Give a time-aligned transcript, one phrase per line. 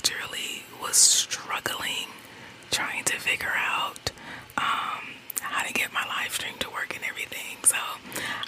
[0.00, 2.08] literally was struggling
[2.70, 4.10] trying to figure out
[4.56, 5.12] um,
[5.42, 7.58] how to get my live stream to work and everything.
[7.64, 7.76] So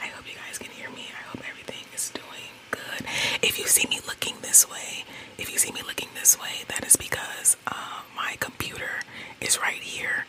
[0.01, 1.07] I hope you guys can hear me.
[1.13, 3.05] I hope everything is doing good.
[3.43, 5.05] If you see me looking this way,
[5.37, 9.03] if you see me looking this way, that is because uh, my computer
[9.41, 10.25] is right here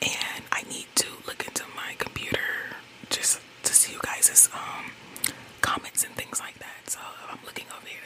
[0.00, 2.76] and I need to look into my computer
[3.10, 4.92] just to see you guys' um,
[5.60, 6.88] comments and things like that.
[6.90, 7.98] So if I'm looking over here,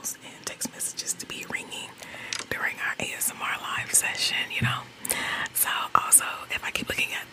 [0.00, 1.90] calls and text messages to be ringing
[2.50, 4.80] during our ASMR live session, you know.
[5.52, 7.26] So, also, if I keep looking at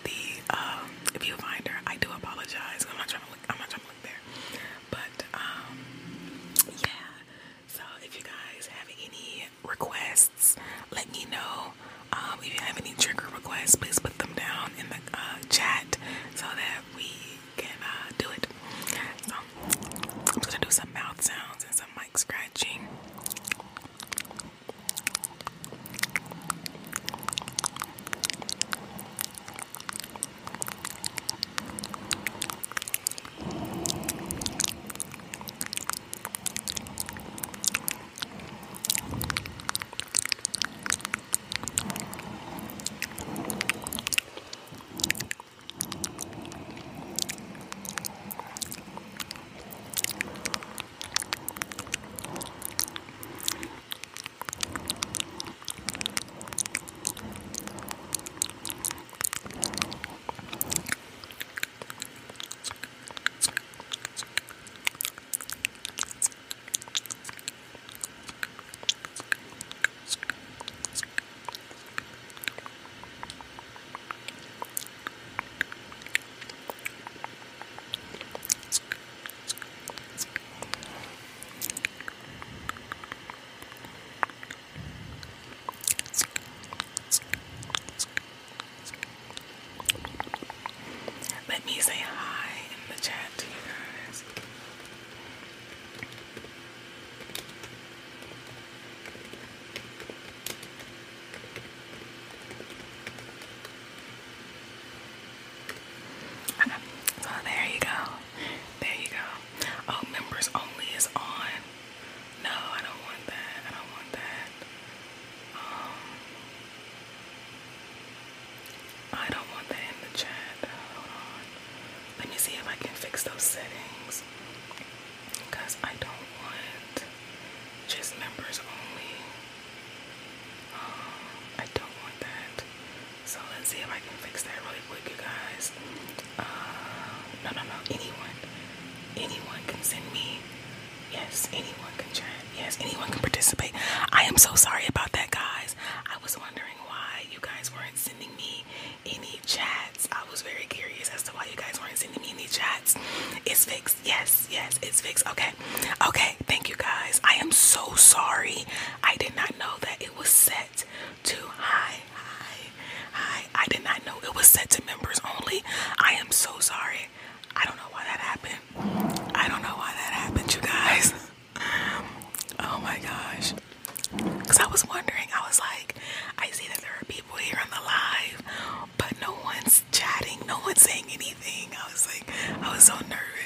[182.78, 183.37] was so nervous.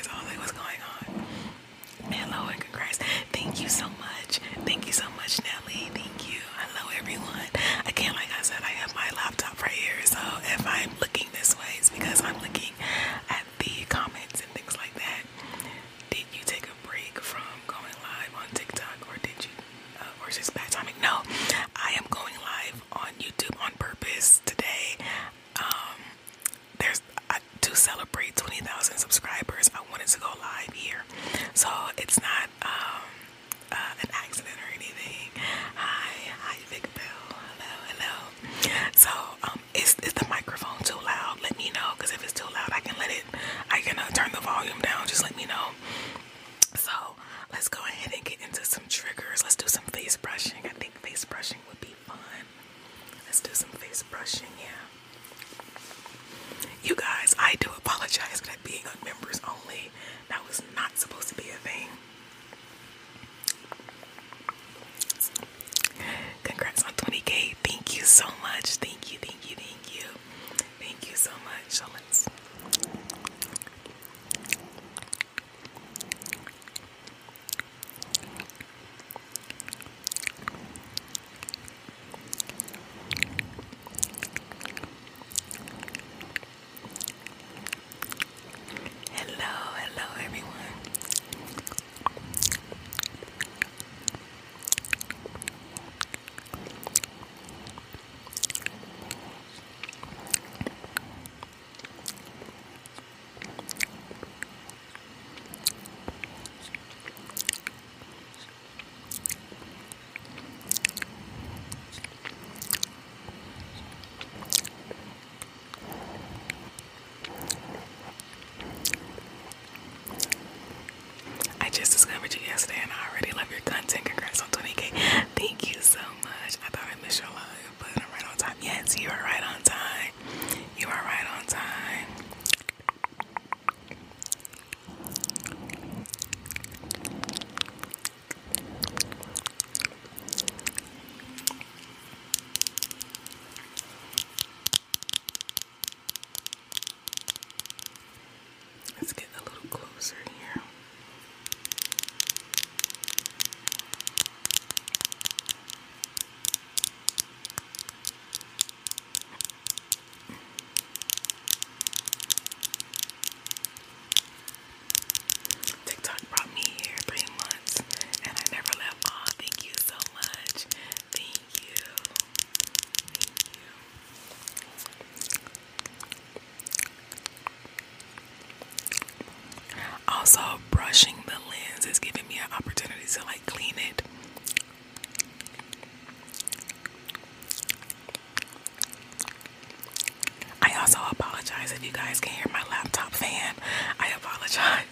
[191.63, 193.53] If you guys can hear my laptop fan,
[193.99, 194.90] I apologize.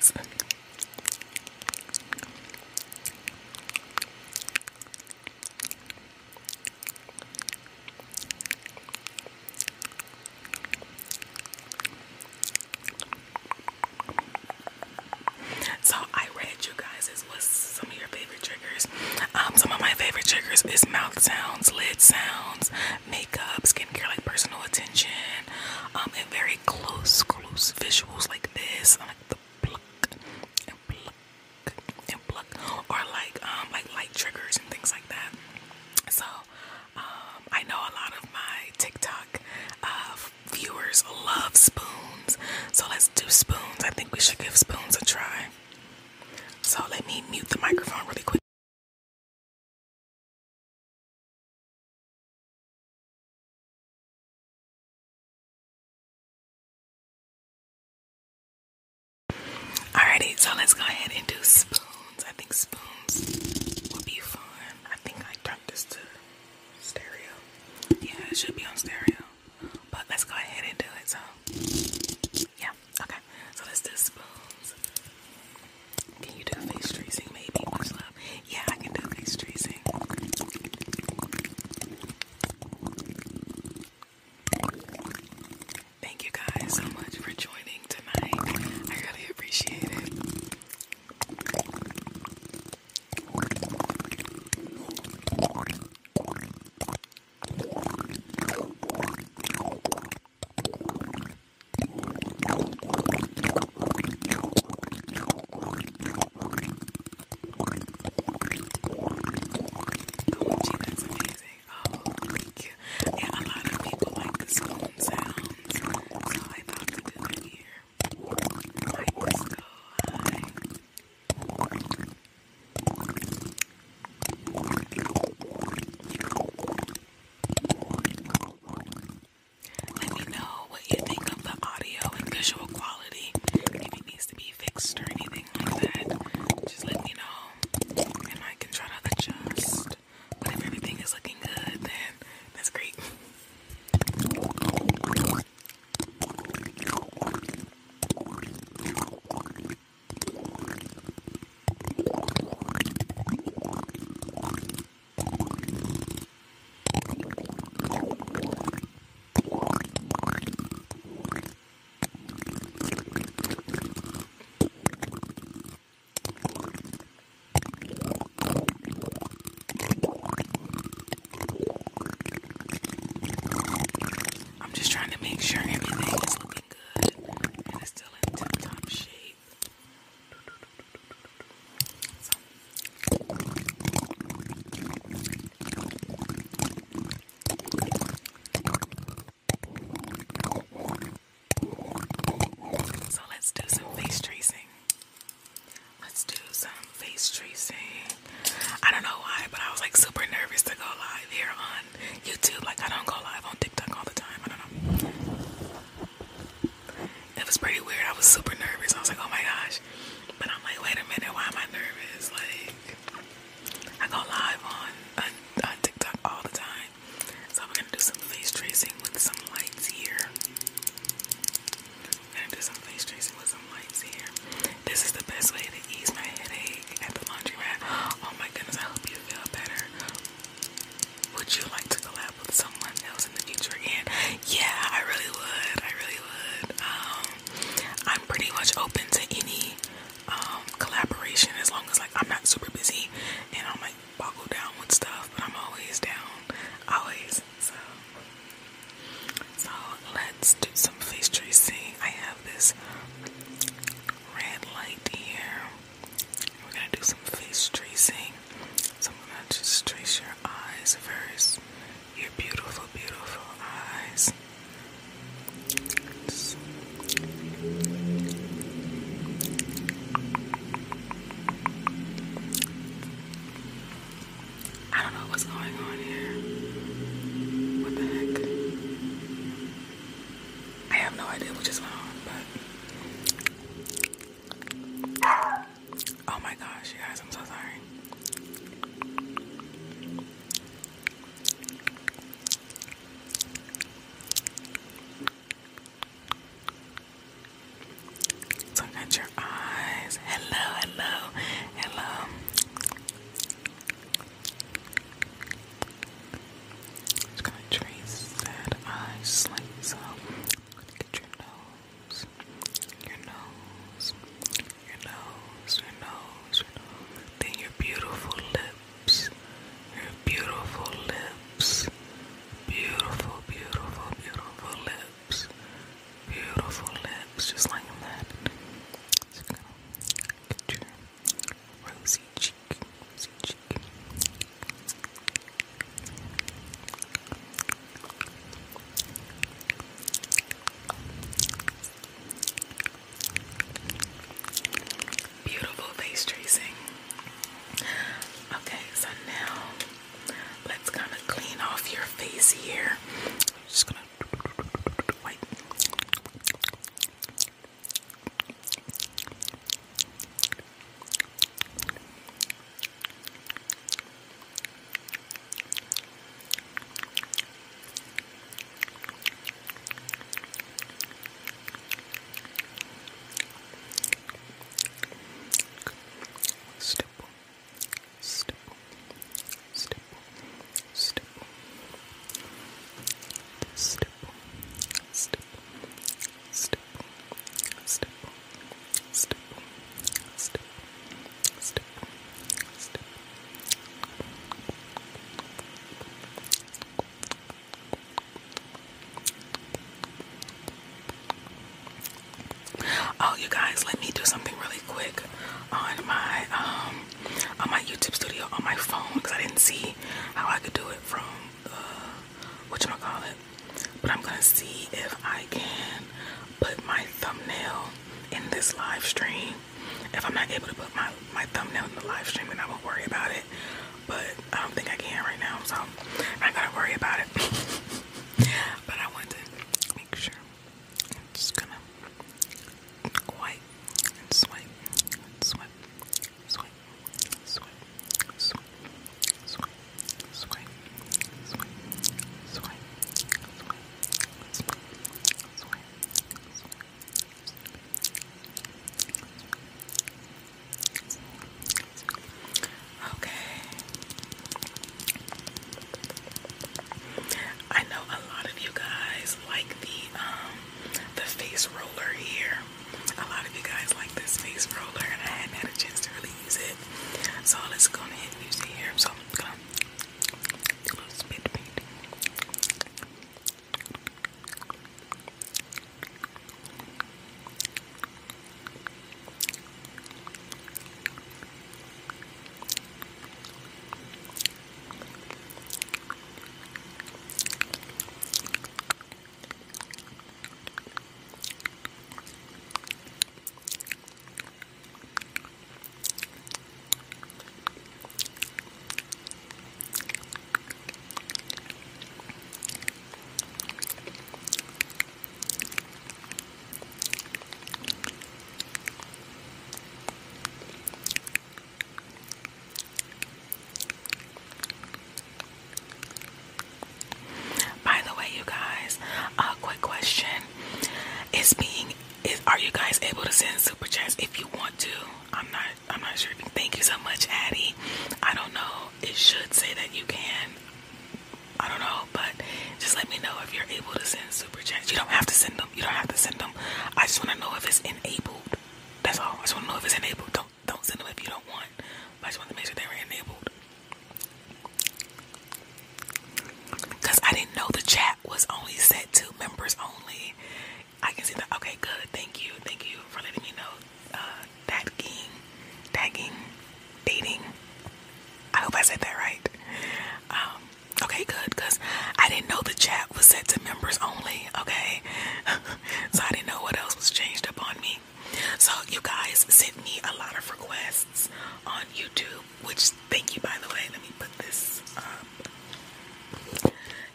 [572.80, 573.82] just thank you by the way.
[573.92, 575.04] Let me put this up.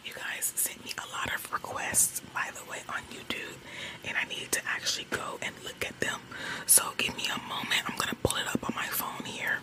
[0.05, 3.57] You guys sent me a lot of requests by the way on YouTube,
[4.07, 6.19] and I need to actually go and look at them.
[6.67, 7.81] So give me a moment.
[7.87, 9.57] I'm gonna pull it up on my phone here,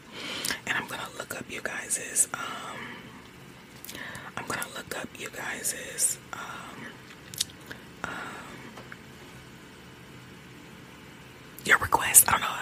[0.67, 2.27] and I'm gonna look up you guys's.
[2.35, 2.81] Um,
[4.37, 6.19] I'm gonna look up you guys's.
[6.33, 6.87] Um,
[8.03, 8.11] um,
[11.65, 12.29] your request.
[12.29, 12.62] I don't know.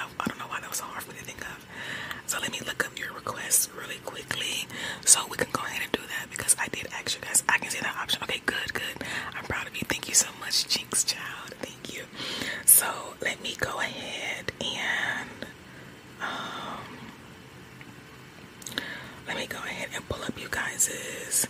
[20.88, 21.46] is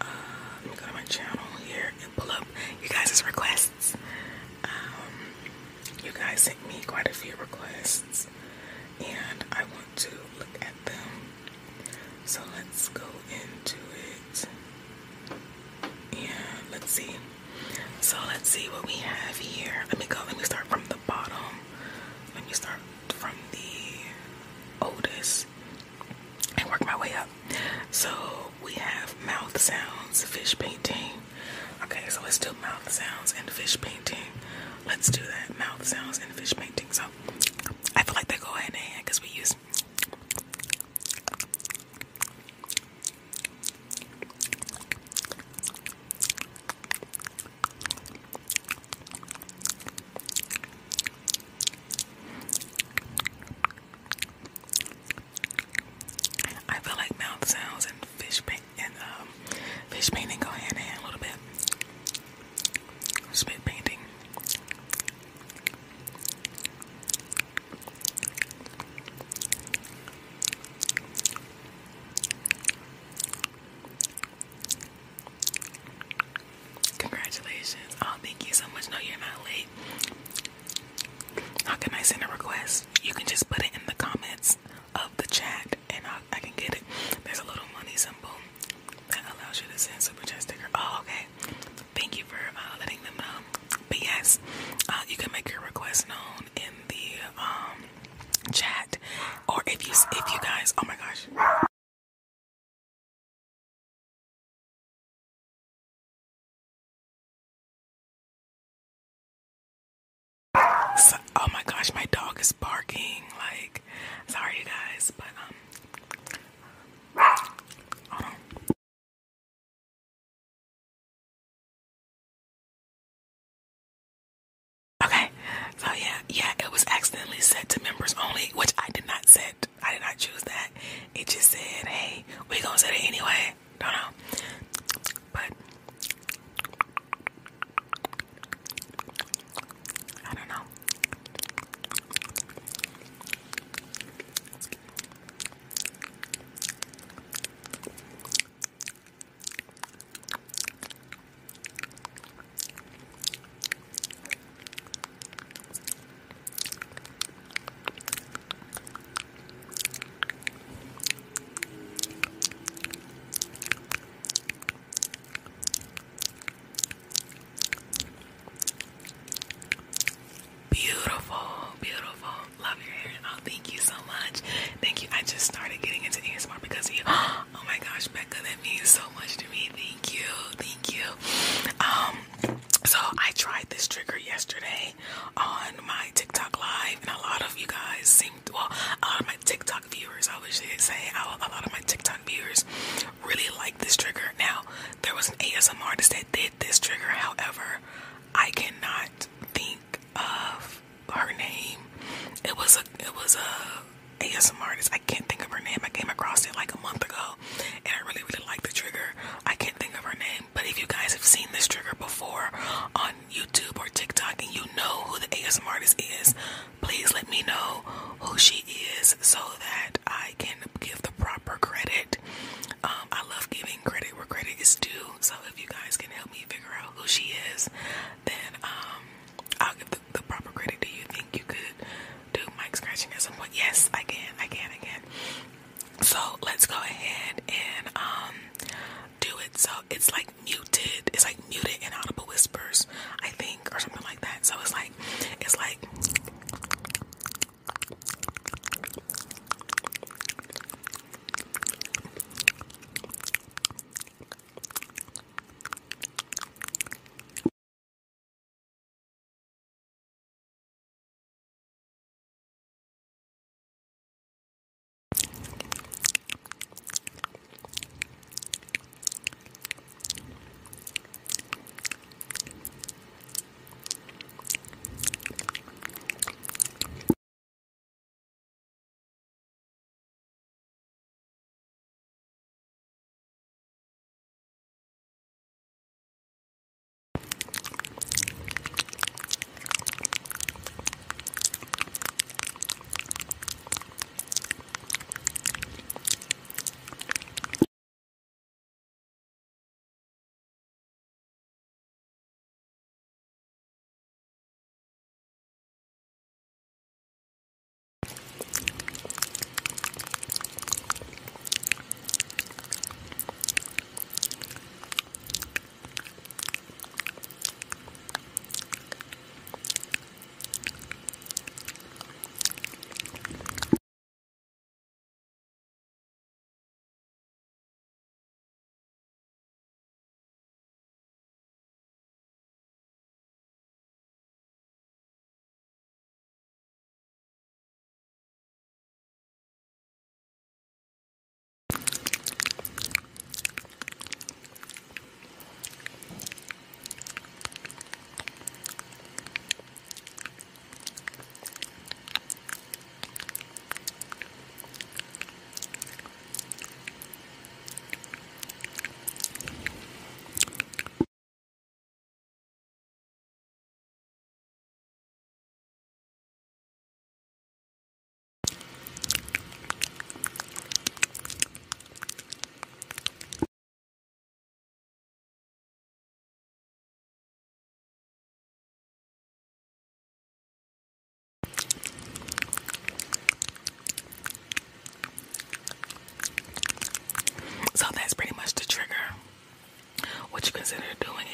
[0.00, 0.08] um,
[0.76, 2.44] go to my channel here and pull up
[2.82, 3.96] you guys' requests.
[4.64, 4.70] Um,
[6.04, 8.26] you guys sent me quite a few requests,
[9.00, 11.10] and I want to look at them.
[12.24, 14.44] So let's go into it.
[16.12, 17.16] And let's see.
[18.00, 19.84] So let's see what we have here.
[19.92, 20.03] I mean,
[33.64, 34.18] fish painting.
[34.86, 35.58] Let's do that.
[35.58, 36.83] Mouth sounds and fish painting.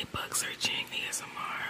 [0.00, 1.69] they book searching ASMR.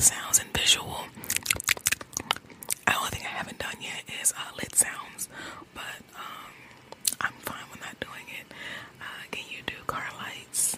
[0.00, 1.04] sounds and visual.
[2.86, 5.28] The only thing I haven't done yet is uh, lid sounds,
[5.74, 6.52] but um,
[7.20, 8.52] I'm fine with not doing it.
[9.00, 10.76] Uh, can you do car lights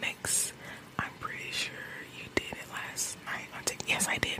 [0.00, 0.52] next?
[0.98, 1.74] I'm pretty sure
[2.18, 3.46] you did it last night.
[3.86, 4.35] Yes, I did.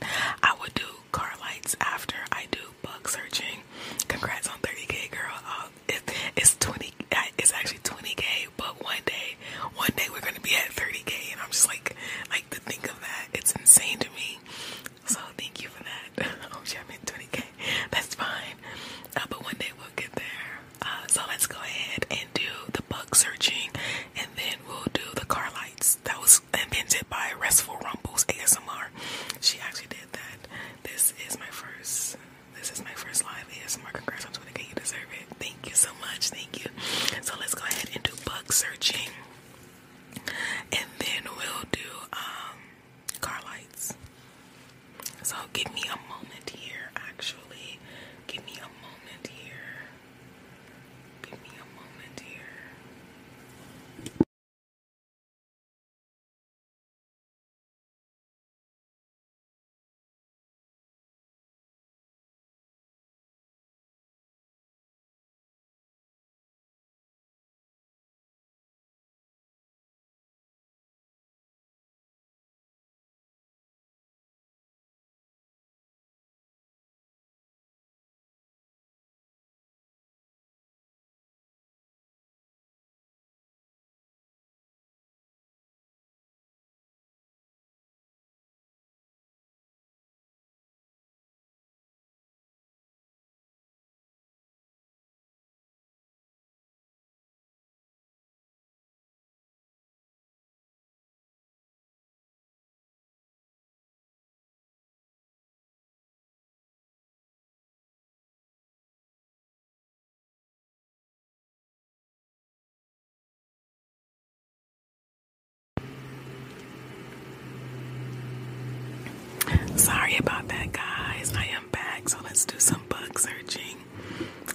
[120.18, 121.32] about that, guys.
[121.36, 123.76] I am back, so let's do some bug searching.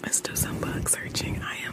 [0.03, 1.39] Let's do some bug searching.
[1.41, 1.70] I am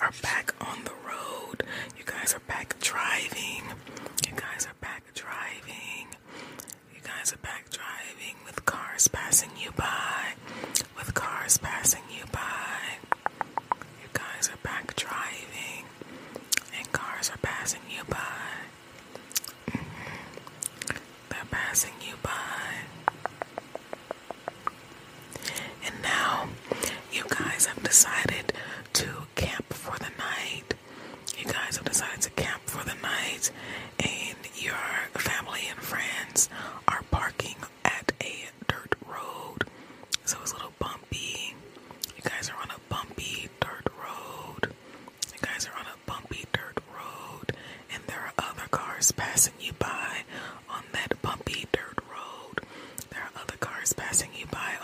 [0.00, 1.62] are back on the road.
[1.98, 3.62] You guys are back driving.
[4.26, 6.06] You guys are back driving.
[6.94, 10.34] You guys are back driving with cars passing you by.
[10.96, 12.98] With cars passing you by.
[14.02, 15.84] You guys are back driving.
[16.76, 18.16] And cars are passing you by.
[19.70, 20.96] Mm-hmm.
[21.28, 22.30] They're passing you by.
[25.84, 26.48] And now
[27.12, 28.29] you guys have decided
[54.10, 54.79] Passing you by.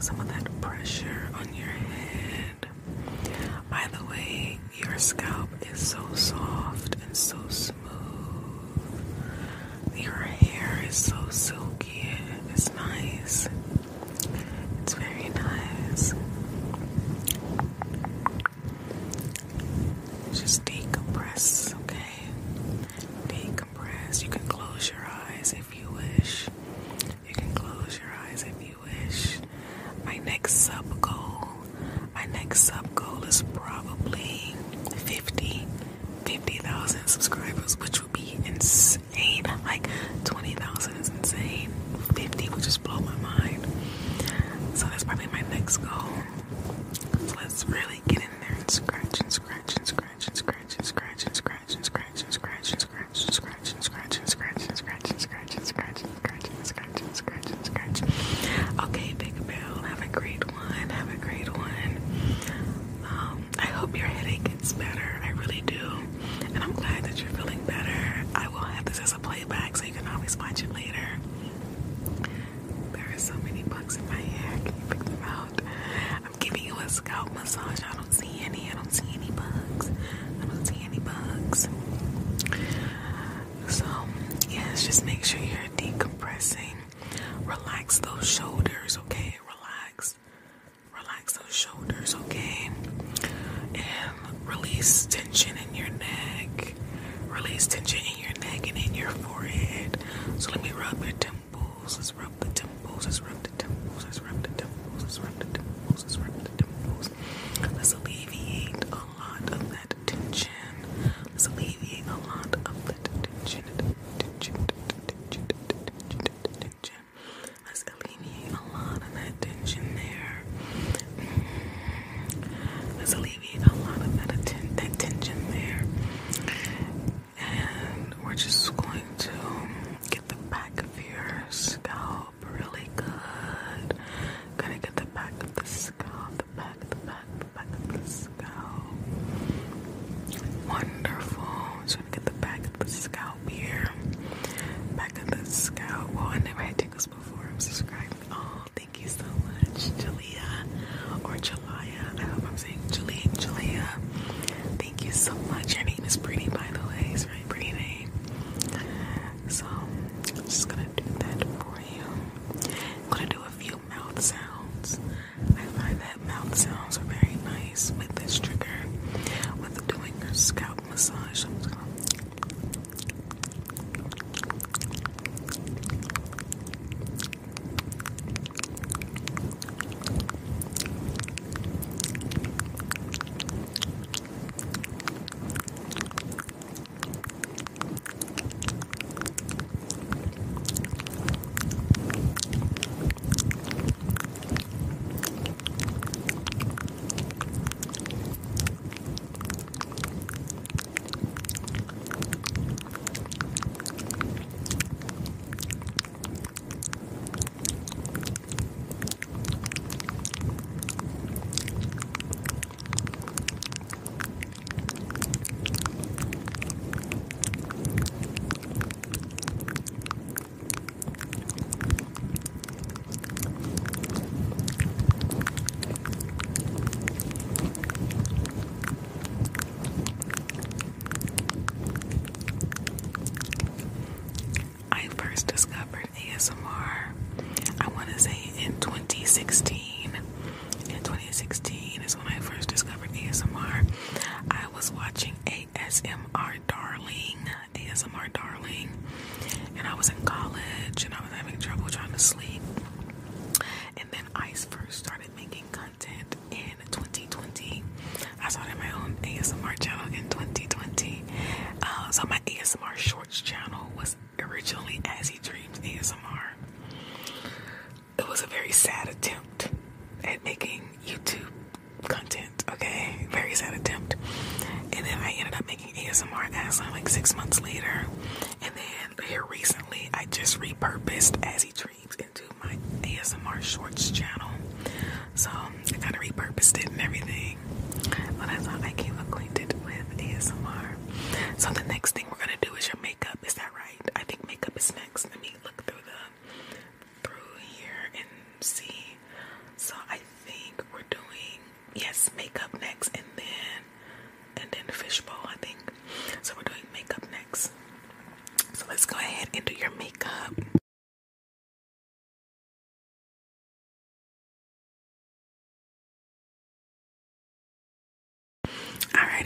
[0.00, 2.68] some of that pressure on your head.
[3.68, 6.59] By the way, your scalp is so soft.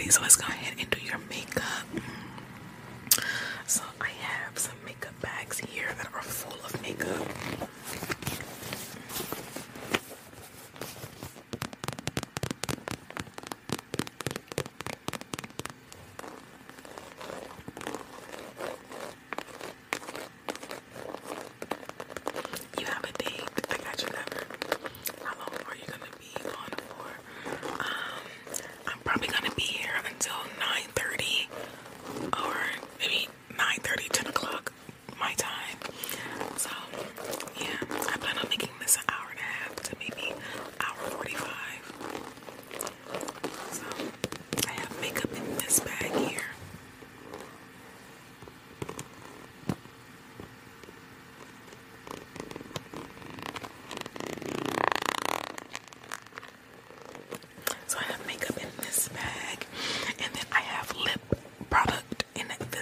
[0.04, 0.12] ready.
[0.12, 1.53] So let's go ahead and do your makeup.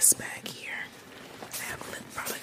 [0.03, 0.83] this bag here.
[1.41, 2.42] I have lip product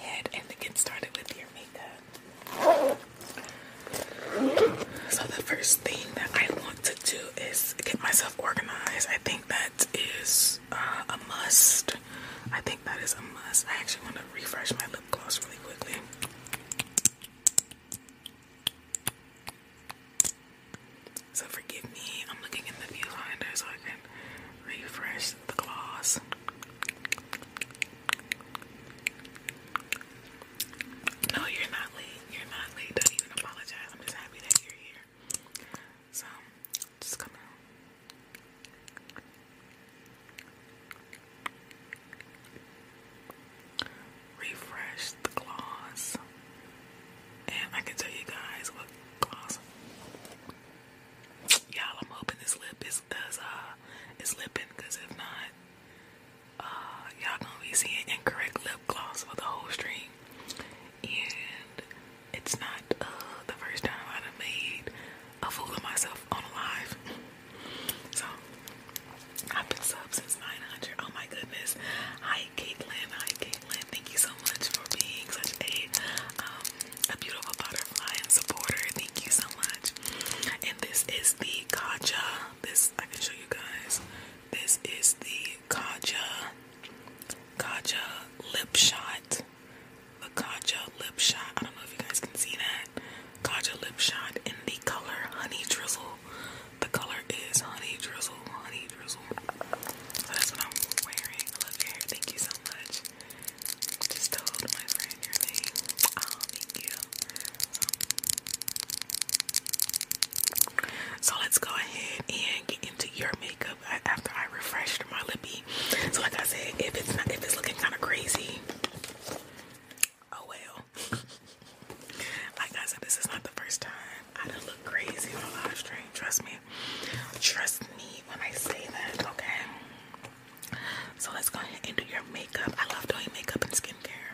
[131.21, 132.73] So let's go ahead and do your makeup.
[132.79, 134.33] I love doing makeup and skincare.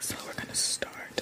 [0.00, 1.14] So we're gonna start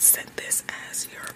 [0.00, 1.27] send this as your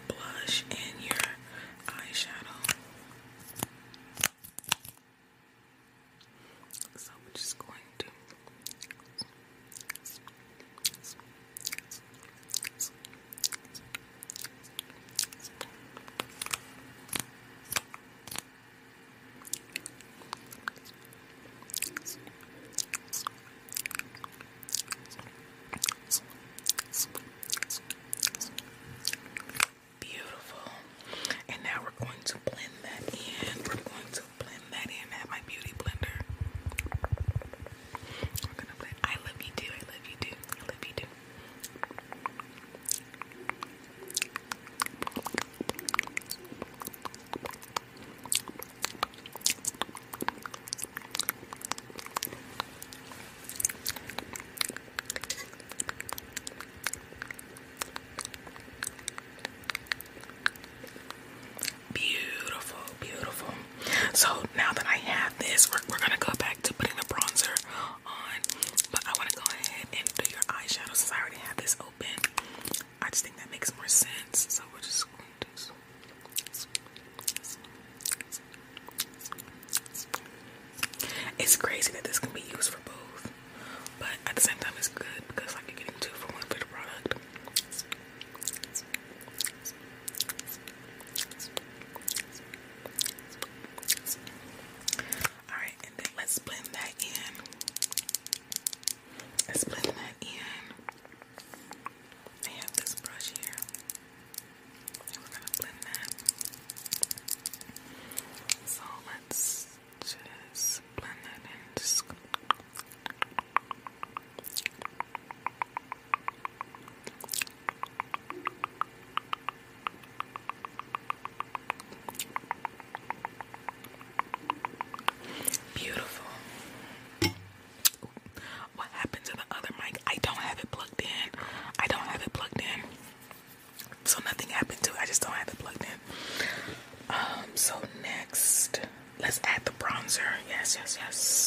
[140.75, 141.42] gracias.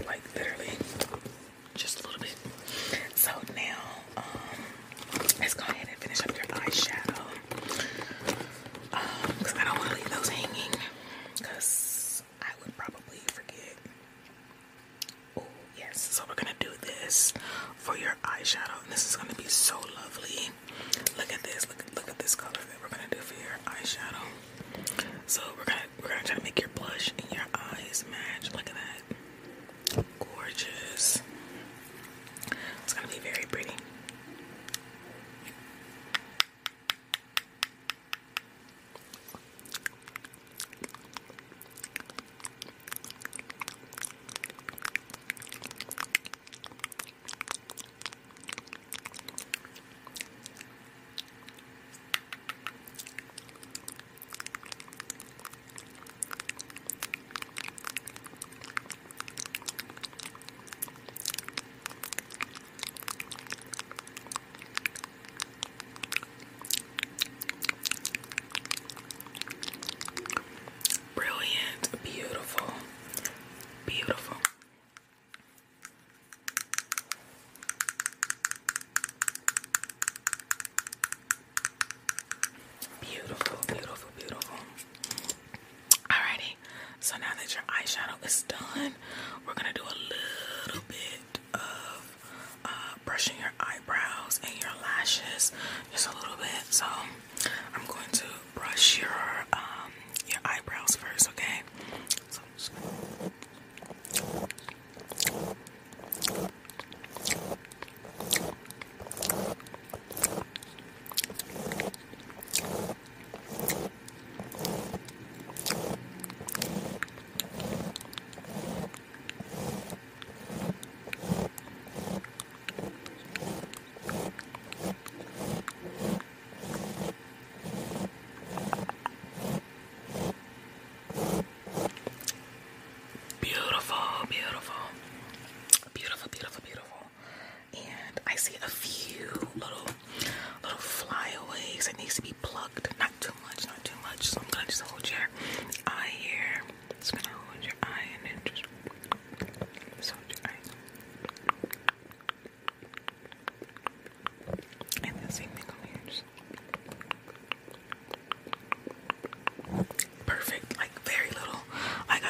[0.00, 0.51] Like there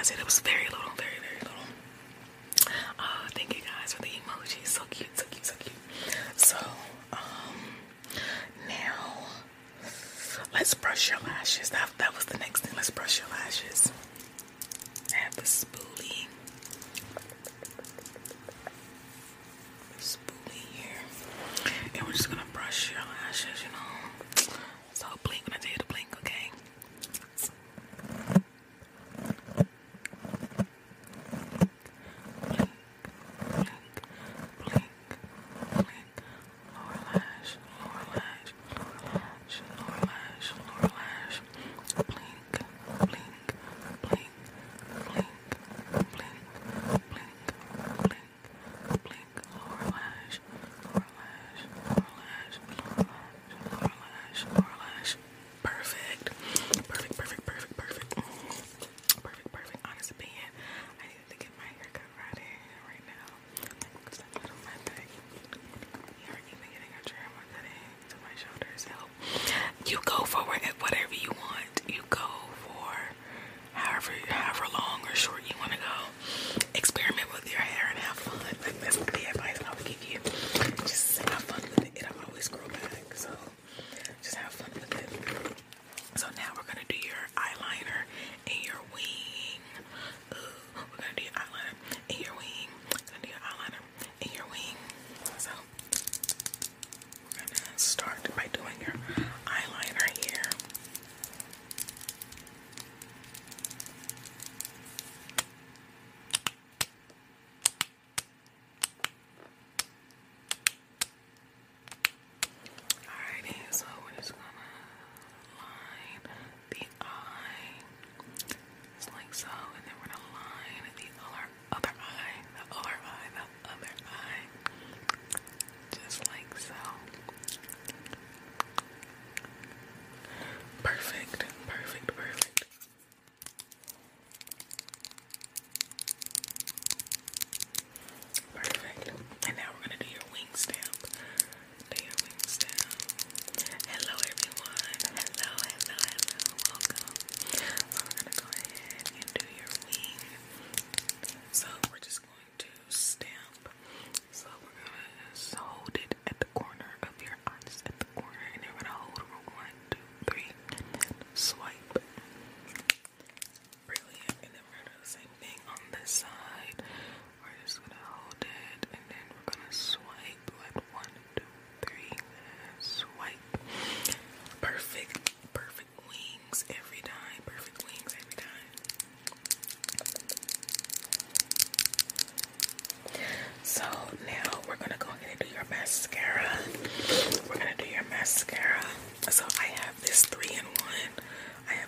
[0.03, 0.92] I said it was very little.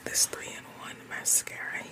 [0.04, 1.82] This three in one mascara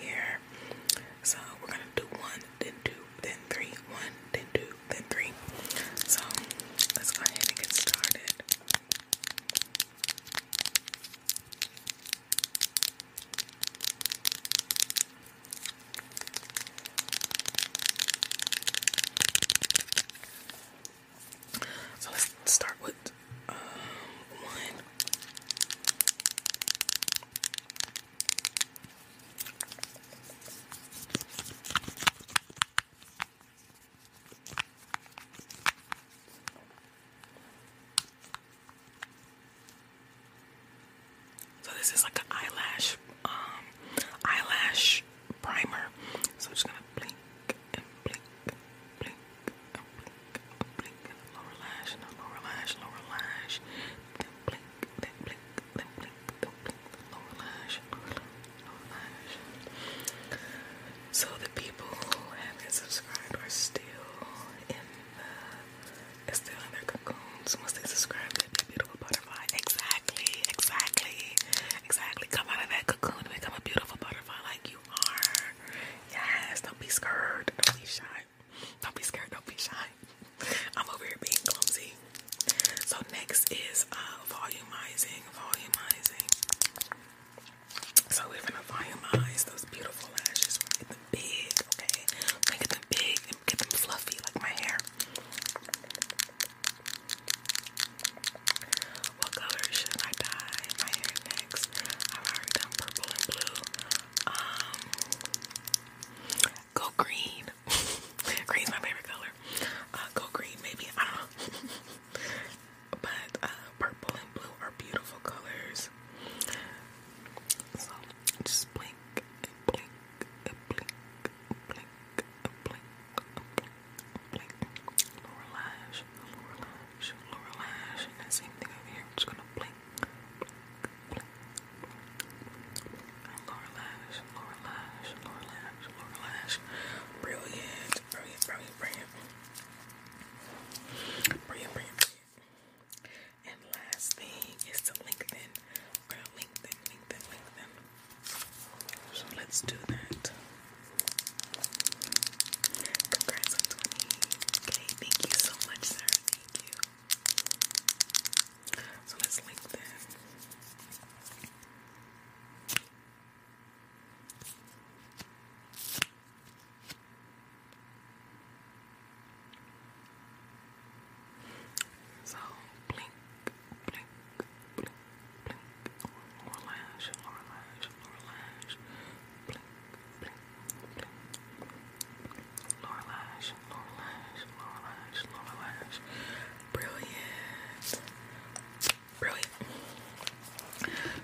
[149.67, 149.92] do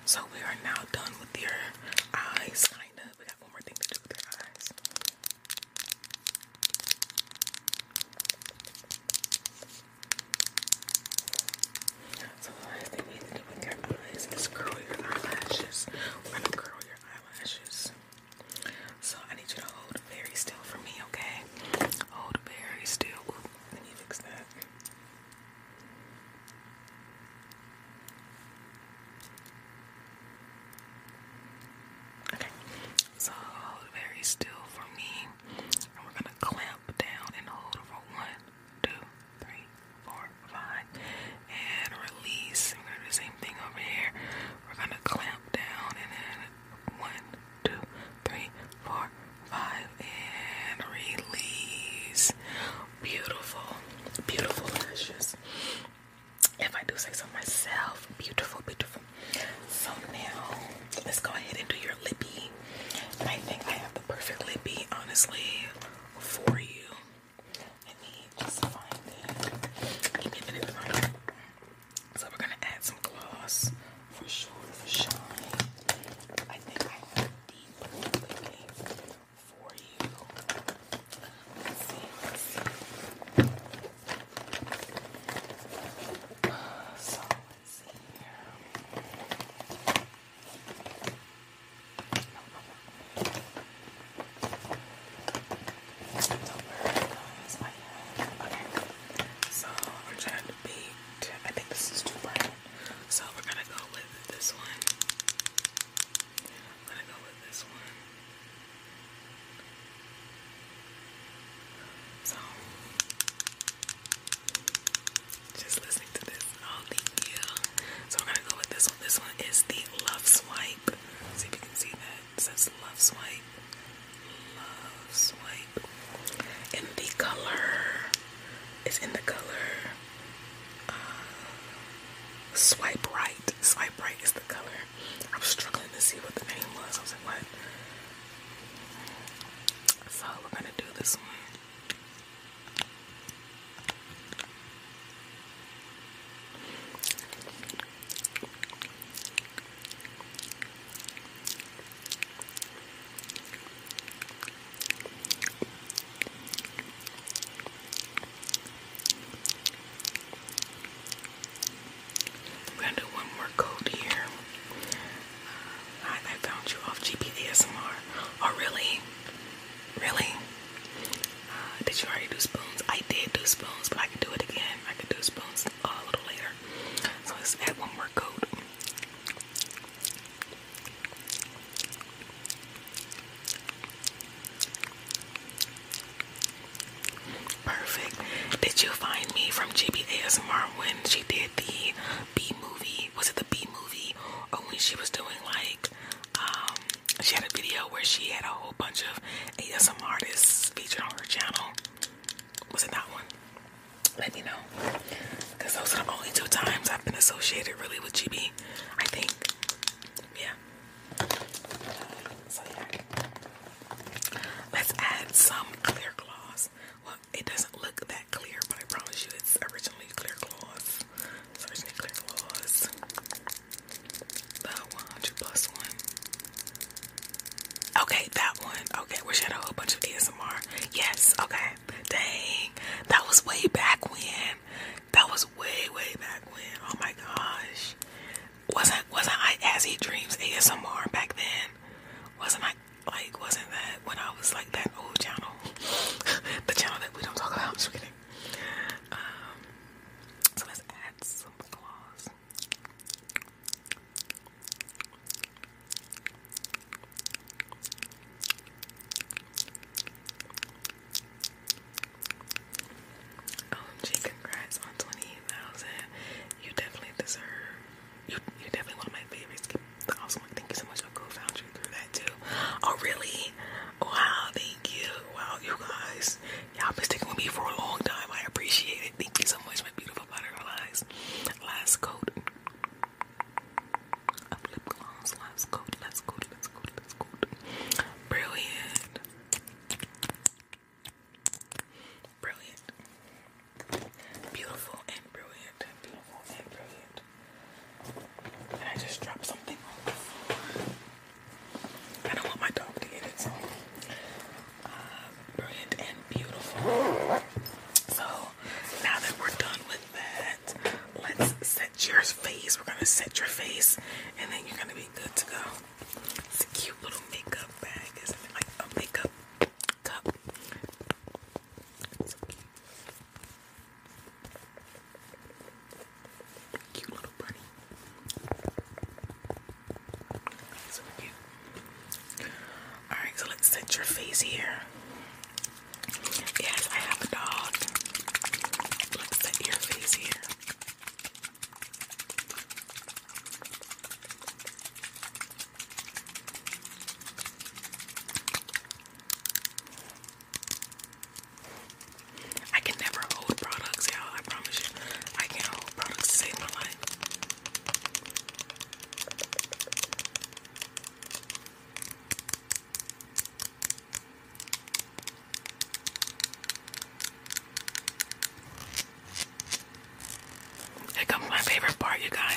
[0.09, 1.51] So we are now done with your
[2.15, 2.67] eyes.
[2.73, 2.88] I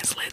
[0.03, 0.32] guys,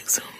[0.00, 0.39] like Zoom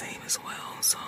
[0.00, 0.70] same as well.
[0.80, 0.98] So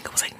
[0.00, 0.39] think it was like